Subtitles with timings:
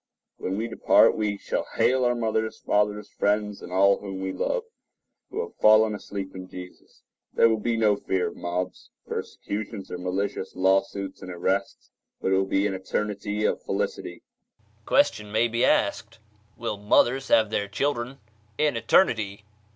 [0.37, 4.63] When we depart, we shall hail our mothers, fathers, friends, and all whom we love,
[5.29, 7.03] who have fallen asleep in Jesus.
[7.31, 12.35] There will be no fear of mobs, persecutions, or malicious lawsuits and arrests; but it
[12.35, 18.17] will be an eternity of felicity.13 A question may be asked—"Will mothers have their children
[18.57, 19.43] in eternity?"